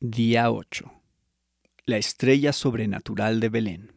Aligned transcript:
Día 0.00 0.50
8. 0.50 0.92
La 1.86 1.96
estrella 1.96 2.52
sobrenatural 2.52 3.40
de 3.40 3.48
Belén. 3.48 3.92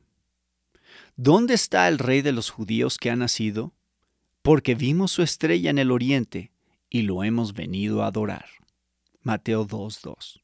¿Dónde 1.17 1.55
está 1.55 1.89
el 1.89 1.99
rey 1.99 2.21
de 2.21 2.31
los 2.31 2.51
judíos 2.51 2.97
que 2.97 3.11
ha 3.11 3.17
nacido? 3.17 3.73
Porque 4.41 4.75
vimos 4.75 5.11
su 5.11 5.23
estrella 5.23 5.69
en 5.69 5.77
el 5.77 5.91
oriente 5.91 6.53
y 6.89 7.01
lo 7.01 7.25
hemos 7.25 7.51
venido 7.51 8.01
a 8.01 8.07
adorar. 8.07 8.45
Mateo 9.23 9.67
2.2. 9.67 10.39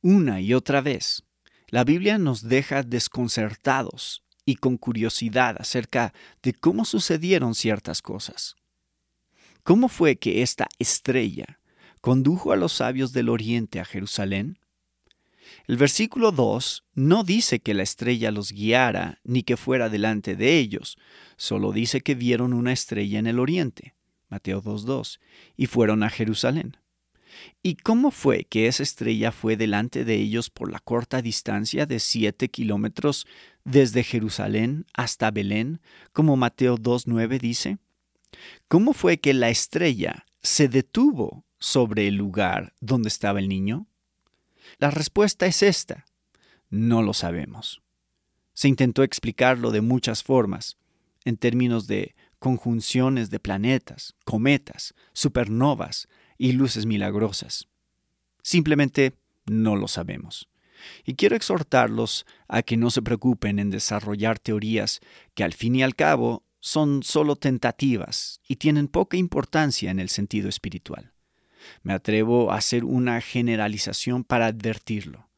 Una 0.00 0.40
y 0.40 0.54
otra 0.54 0.80
vez, 0.80 1.24
la 1.68 1.84
Biblia 1.84 2.16
nos 2.16 2.48
deja 2.48 2.82
desconcertados 2.82 4.24
y 4.46 4.56
con 4.56 4.78
curiosidad 4.78 5.56
acerca 5.58 6.14
de 6.42 6.54
cómo 6.54 6.86
sucedieron 6.86 7.54
ciertas 7.54 8.00
cosas. 8.00 8.56
¿Cómo 9.62 9.90
fue 9.90 10.16
que 10.16 10.40
esta 10.40 10.68
estrella 10.78 11.60
condujo 12.04 12.52
a 12.52 12.56
los 12.56 12.74
sabios 12.74 13.14
del 13.14 13.30
oriente 13.30 13.80
a 13.80 13.86
Jerusalén? 13.86 14.58
El 15.66 15.78
versículo 15.78 16.32
2 16.32 16.84
no 16.92 17.24
dice 17.24 17.60
que 17.60 17.72
la 17.72 17.82
estrella 17.82 18.30
los 18.30 18.52
guiara 18.52 19.20
ni 19.24 19.42
que 19.42 19.56
fuera 19.56 19.88
delante 19.88 20.36
de 20.36 20.58
ellos, 20.58 20.98
solo 21.38 21.72
dice 21.72 22.02
que 22.02 22.14
vieron 22.14 22.52
una 22.52 22.74
estrella 22.74 23.18
en 23.18 23.26
el 23.26 23.38
oriente, 23.38 23.94
Mateo 24.28 24.62
2.2, 24.62 25.18
y 25.56 25.64
fueron 25.64 26.02
a 26.02 26.10
Jerusalén. 26.10 26.76
¿Y 27.62 27.76
cómo 27.76 28.10
fue 28.10 28.44
que 28.44 28.66
esa 28.66 28.82
estrella 28.82 29.32
fue 29.32 29.56
delante 29.56 30.04
de 30.04 30.16
ellos 30.16 30.50
por 30.50 30.70
la 30.70 30.80
corta 30.80 31.22
distancia 31.22 31.86
de 31.86 32.00
siete 32.00 32.50
kilómetros 32.50 33.26
desde 33.64 34.04
Jerusalén 34.04 34.84
hasta 34.92 35.30
Belén, 35.30 35.80
como 36.12 36.36
Mateo 36.36 36.76
2.9 36.76 37.40
dice? 37.40 37.78
¿Cómo 38.68 38.92
fue 38.92 39.20
que 39.20 39.32
la 39.32 39.48
estrella 39.48 40.26
se 40.42 40.68
detuvo 40.68 41.46
sobre 41.64 42.06
el 42.06 42.16
lugar 42.16 42.74
donde 42.82 43.08
estaba 43.08 43.38
el 43.38 43.48
niño? 43.48 43.86
La 44.76 44.90
respuesta 44.90 45.46
es 45.46 45.62
esta. 45.62 46.04
No 46.68 47.00
lo 47.00 47.14
sabemos. 47.14 47.80
Se 48.52 48.68
intentó 48.68 49.02
explicarlo 49.02 49.70
de 49.70 49.80
muchas 49.80 50.22
formas, 50.22 50.76
en 51.24 51.38
términos 51.38 51.86
de 51.86 52.14
conjunciones 52.38 53.30
de 53.30 53.40
planetas, 53.40 54.14
cometas, 54.26 54.94
supernovas 55.14 56.06
y 56.36 56.52
luces 56.52 56.84
milagrosas. 56.84 57.66
Simplemente 58.42 59.14
no 59.46 59.74
lo 59.74 59.88
sabemos. 59.88 60.50
Y 61.06 61.14
quiero 61.14 61.34
exhortarlos 61.34 62.26
a 62.46 62.62
que 62.62 62.76
no 62.76 62.90
se 62.90 63.00
preocupen 63.00 63.58
en 63.58 63.70
desarrollar 63.70 64.38
teorías 64.38 65.00
que 65.32 65.44
al 65.44 65.54
fin 65.54 65.76
y 65.76 65.82
al 65.82 65.96
cabo 65.96 66.44
son 66.60 67.02
solo 67.02 67.36
tentativas 67.36 68.42
y 68.46 68.56
tienen 68.56 68.86
poca 68.86 69.16
importancia 69.16 69.90
en 69.90 69.98
el 69.98 70.10
sentido 70.10 70.50
espiritual. 70.50 71.14
Me 71.82 71.92
atrevo 71.92 72.52
a 72.52 72.56
hacer 72.56 72.84
una 72.84 73.20
generalización 73.20 74.24
para 74.24 74.46
advertirlo. 74.46 75.28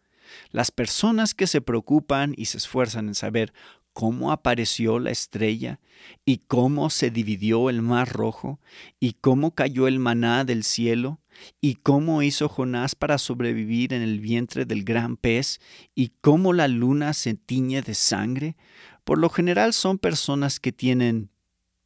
Las 0.51 0.71
personas 0.71 1.35
que 1.35 1.47
se 1.47 1.61
preocupan 1.61 2.35
y 2.37 2.47
se 2.47 2.59
esfuerzan 2.59 3.09
en 3.09 3.15
saber 3.15 3.53
cómo 3.97 4.31
apareció 4.31 4.99
la 4.99 5.11
estrella 5.11 5.81
y 6.27 6.43
cómo 6.47 6.91
se 6.91 7.11
dividió 7.11 7.71
el 7.71 7.81
mar 7.81 8.13
rojo 8.13 8.61
y 9.01 9.15
cómo 9.15 9.55
cayó 9.55 9.89
el 9.89 9.99
maná 9.99 10.45
del 10.45 10.65
cielo 10.65 11.21
y 11.63 11.77
cómo 11.77 12.23
hizo 12.23 12.49
Jonás 12.49 12.95
para 12.95 13.17
sobrevivir 13.17 13.95
en 13.95 14.03
el 14.03 14.21
vientre 14.21 14.67
del 14.67 14.85
gran 14.85 15.17
pez 15.17 15.61
y 15.95 16.13
cómo 16.21 16.53
la 16.53 16.69
luna 16.69 17.15
se 17.15 17.35
tiñe 17.35 17.81
de 17.81 17.95
sangre, 17.95 18.57
por 19.05 19.17
lo 19.19 19.31
general 19.31 19.73
son 19.73 19.97
personas 19.97 20.61
que 20.61 20.73
tienen 20.73 21.31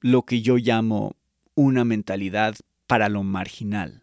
lo 0.00 0.22
que 0.22 0.42
yo 0.42 0.56
llamo 0.56 1.14
una 1.54 1.84
mentalidad 1.84 2.56
para 2.88 3.08
lo 3.08 3.22
marginal. 3.22 3.99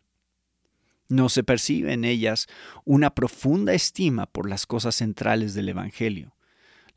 No 1.09 1.29
se 1.29 1.43
percibe 1.43 1.93
en 1.93 2.03
ellas 2.03 2.47
una 2.83 3.13
profunda 3.15 3.73
estima 3.73 4.25
por 4.25 4.49
las 4.49 4.65
cosas 4.65 4.95
centrales 4.95 5.53
del 5.53 5.69
Evangelio, 5.69 6.35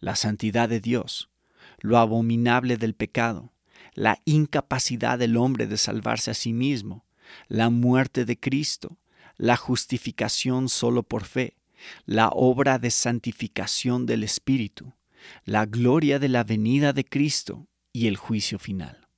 la 0.00 0.16
santidad 0.16 0.68
de 0.68 0.80
Dios, 0.80 1.30
lo 1.78 1.98
abominable 1.98 2.76
del 2.76 2.94
pecado, 2.94 3.52
la 3.94 4.20
incapacidad 4.24 5.18
del 5.18 5.36
hombre 5.36 5.66
de 5.66 5.76
salvarse 5.76 6.30
a 6.30 6.34
sí 6.34 6.52
mismo, 6.52 7.04
la 7.48 7.70
muerte 7.70 8.24
de 8.24 8.38
Cristo, 8.38 8.98
la 9.36 9.56
justificación 9.56 10.68
solo 10.68 11.02
por 11.02 11.24
fe, 11.24 11.56
la 12.04 12.28
obra 12.28 12.78
de 12.78 12.90
santificación 12.90 14.06
del 14.06 14.24
Espíritu, 14.24 14.92
la 15.44 15.66
gloria 15.66 16.18
de 16.18 16.28
la 16.28 16.44
venida 16.44 16.92
de 16.92 17.04
Cristo 17.04 17.66
y 17.92 18.06
el 18.06 18.16
juicio 18.16 18.58
final. 18.58 19.08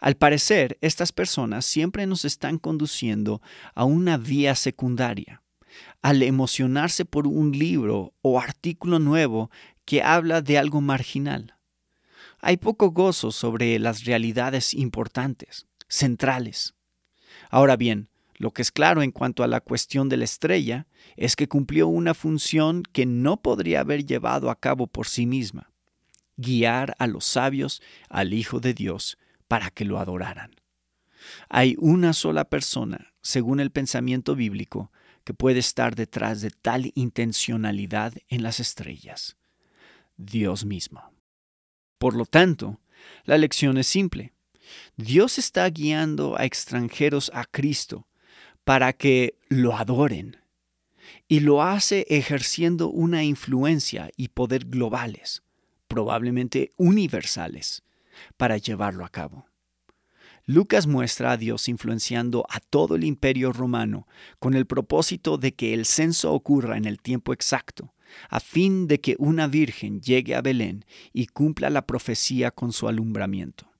Al 0.00 0.16
parecer, 0.16 0.78
estas 0.80 1.12
personas 1.12 1.64
siempre 1.64 2.06
nos 2.06 2.24
están 2.24 2.58
conduciendo 2.58 3.42
a 3.74 3.84
una 3.84 4.16
vía 4.16 4.54
secundaria, 4.54 5.42
al 6.02 6.22
emocionarse 6.22 7.04
por 7.04 7.26
un 7.26 7.52
libro 7.52 8.14
o 8.22 8.40
artículo 8.40 8.98
nuevo 8.98 9.50
que 9.84 10.02
habla 10.02 10.42
de 10.42 10.58
algo 10.58 10.80
marginal. 10.80 11.54
Hay 12.40 12.56
poco 12.56 12.90
gozo 12.90 13.32
sobre 13.32 13.78
las 13.78 14.04
realidades 14.04 14.74
importantes, 14.74 15.66
centrales. 15.88 16.74
Ahora 17.50 17.76
bien, 17.76 18.08
lo 18.36 18.52
que 18.52 18.62
es 18.62 18.70
claro 18.70 19.02
en 19.02 19.10
cuanto 19.10 19.42
a 19.42 19.48
la 19.48 19.60
cuestión 19.60 20.08
de 20.08 20.16
la 20.16 20.24
estrella 20.24 20.86
es 21.16 21.34
que 21.34 21.48
cumplió 21.48 21.88
una 21.88 22.14
función 22.14 22.84
que 22.92 23.04
no 23.04 23.42
podría 23.42 23.80
haber 23.80 24.06
llevado 24.06 24.50
a 24.50 24.60
cabo 24.60 24.86
por 24.86 25.08
sí 25.08 25.26
misma, 25.26 25.72
guiar 26.36 26.94
a 27.00 27.08
los 27.08 27.24
sabios 27.24 27.82
al 28.08 28.32
Hijo 28.32 28.60
de 28.60 28.74
Dios 28.74 29.18
para 29.48 29.70
que 29.70 29.84
lo 29.84 29.98
adoraran. 29.98 30.54
Hay 31.48 31.74
una 31.78 32.12
sola 32.12 32.44
persona, 32.44 33.12
según 33.20 33.60
el 33.60 33.70
pensamiento 33.70 34.36
bíblico, 34.36 34.92
que 35.24 35.34
puede 35.34 35.58
estar 35.58 35.94
detrás 35.94 36.40
de 36.40 36.50
tal 36.50 36.92
intencionalidad 36.94 38.14
en 38.28 38.42
las 38.42 38.60
estrellas. 38.60 39.36
Dios 40.16 40.64
mismo. 40.64 41.12
Por 41.98 42.14
lo 42.14 42.24
tanto, 42.24 42.80
la 43.24 43.38
lección 43.38 43.78
es 43.78 43.86
simple. 43.86 44.32
Dios 44.96 45.38
está 45.38 45.68
guiando 45.68 46.38
a 46.38 46.44
extranjeros 46.44 47.30
a 47.34 47.44
Cristo 47.44 48.06
para 48.64 48.92
que 48.92 49.38
lo 49.48 49.74
adoren. 49.76 50.36
Y 51.26 51.40
lo 51.40 51.62
hace 51.62 52.06
ejerciendo 52.08 52.88
una 52.88 53.24
influencia 53.24 54.10
y 54.16 54.28
poder 54.28 54.66
globales, 54.66 55.42
probablemente 55.88 56.72
universales, 56.76 57.82
para 58.36 58.56
llevarlo 58.56 59.04
a 59.04 59.08
cabo. 59.08 59.46
Lucas 60.44 60.86
muestra 60.86 61.32
a 61.32 61.36
Dios 61.36 61.68
influenciando 61.68 62.46
a 62.48 62.60
todo 62.60 62.94
el 62.94 63.04
imperio 63.04 63.52
romano 63.52 64.06
con 64.38 64.54
el 64.54 64.66
propósito 64.66 65.36
de 65.36 65.54
que 65.54 65.74
el 65.74 65.84
censo 65.84 66.32
ocurra 66.32 66.78
en 66.78 66.86
el 66.86 67.00
tiempo 67.00 67.34
exacto, 67.34 67.94
a 68.30 68.40
fin 68.40 68.86
de 68.86 68.98
que 68.98 69.14
una 69.18 69.46
virgen 69.46 70.00
llegue 70.00 70.34
a 70.34 70.40
Belén 70.40 70.86
y 71.12 71.26
cumpla 71.26 71.68
la 71.68 71.86
profecía 71.86 72.50
con 72.50 72.72
su 72.72 72.88
alumbramiento. 72.88 73.70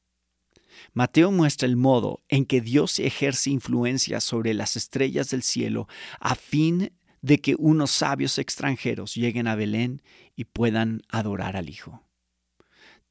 Mateo 0.92 1.30
muestra 1.30 1.66
el 1.66 1.76
modo 1.76 2.22
en 2.28 2.44
que 2.44 2.60
Dios 2.60 2.98
ejerce 2.98 3.50
influencia 3.50 4.20
sobre 4.20 4.54
las 4.54 4.76
estrellas 4.76 5.30
del 5.30 5.42
cielo 5.42 5.88
a 6.20 6.34
fin 6.34 6.92
de 7.22 7.40
que 7.40 7.56
unos 7.58 7.90
sabios 7.90 8.38
extranjeros 8.38 9.14
lleguen 9.14 9.48
a 9.48 9.54
Belén 9.54 10.02
y 10.36 10.44
puedan 10.44 11.02
adorar 11.08 11.56
al 11.56 11.68
Hijo. 11.68 12.04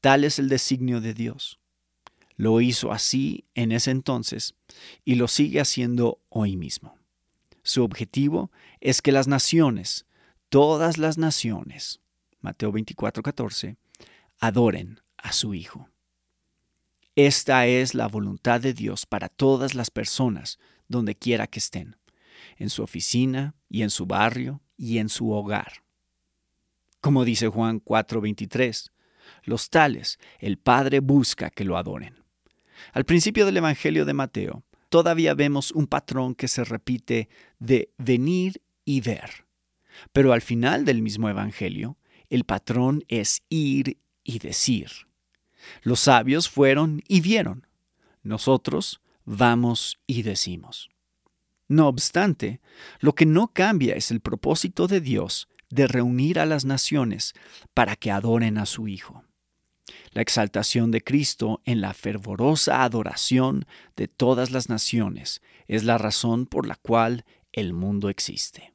Tal 0.00 0.24
es 0.24 0.38
el 0.38 0.48
designio 0.48 1.00
de 1.00 1.14
Dios. 1.14 1.58
Lo 2.36 2.60
hizo 2.60 2.92
así 2.92 3.44
en 3.54 3.72
ese 3.72 3.90
entonces 3.90 4.54
y 5.04 5.16
lo 5.16 5.26
sigue 5.26 5.60
haciendo 5.60 6.20
hoy 6.28 6.56
mismo. 6.56 6.96
Su 7.62 7.82
objetivo 7.82 8.52
es 8.80 9.02
que 9.02 9.12
las 9.12 9.26
naciones, 9.26 10.06
todas 10.48 10.98
las 10.98 11.18
naciones, 11.18 12.00
Mateo 12.40 12.72
24:14, 12.72 13.76
adoren 14.38 15.00
a 15.16 15.32
su 15.32 15.52
Hijo. 15.52 15.88
Esta 17.16 17.66
es 17.66 17.94
la 17.94 18.06
voluntad 18.06 18.60
de 18.60 18.72
Dios 18.72 19.04
para 19.04 19.28
todas 19.28 19.74
las 19.74 19.90
personas, 19.90 20.60
donde 20.86 21.16
quiera 21.16 21.48
que 21.48 21.58
estén, 21.58 21.96
en 22.56 22.70
su 22.70 22.84
oficina 22.84 23.56
y 23.68 23.82
en 23.82 23.90
su 23.90 24.06
barrio 24.06 24.62
y 24.76 24.98
en 24.98 25.08
su 25.08 25.32
hogar. 25.32 25.82
Como 27.00 27.24
dice 27.24 27.48
Juan 27.48 27.80
4:23, 27.80 28.92
los 29.44 29.70
tales 29.70 30.18
el 30.38 30.58
Padre 30.58 31.00
busca 31.00 31.50
que 31.50 31.64
lo 31.64 31.76
adoren. 31.76 32.24
Al 32.92 33.04
principio 33.04 33.46
del 33.46 33.56
Evangelio 33.56 34.04
de 34.04 34.14
Mateo, 34.14 34.64
todavía 34.88 35.34
vemos 35.34 35.72
un 35.72 35.86
patrón 35.86 36.34
que 36.34 36.48
se 36.48 36.64
repite 36.64 37.28
de 37.58 37.90
venir 37.98 38.62
y 38.84 39.00
ver. 39.00 39.46
Pero 40.12 40.32
al 40.32 40.42
final 40.42 40.84
del 40.84 41.02
mismo 41.02 41.28
Evangelio, 41.28 41.98
el 42.30 42.44
patrón 42.44 43.04
es 43.08 43.42
ir 43.48 43.98
y 44.22 44.38
decir. 44.38 44.90
Los 45.82 46.00
sabios 46.00 46.48
fueron 46.48 47.02
y 47.08 47.20
vieron. 47.20 47.66
Nosotros 48.22 49.00
vamos 49.24 49.98
y 50.06 50.22
decimos. 50.22 50.90
No 51.68 51.88
obstante, 51.88 52.60
lo 53.00 53.14
que 53.14 53.26
no 53.26 53.48
cambia 53.48 53.94
es 53.94 54.10
el 54.10 54.20
propósito 54.20 54.86
de 54.86 55.00
Dios 55.00 55.48
de 55.70 55.86
reunir 55.86 56.38
a 56.38 56.46
las 56.46 56.64
naciones 56.64 57.34
para 57.74 57.96
que 57.96 58.10
adoren 58.10 58.58
a 58.58 58.66
su 58.66 58.88
Hijo. 58.88 59.24
La 60.12 60.22
exaltación 60.22 60.90
de 60.90 61.02
Cristo 61.02 61.60
en 61.64 61.80
la 61.80 61.94
fervorosa 61.94 62.82
adoración 62.82 63.66
de 63.96 64.08
todas 64.08 64.50
las 64.50 64.68
naciones 64.68 65.42
es 65.66 65.84
la 65.84 65.98
razón 65.98 66.46
por 66.46 66.66
la 66.66 66.76
cual 66.76 67.24
el 67.52 67.72
mundo 67.72 68.08
existe. 68.08 68.72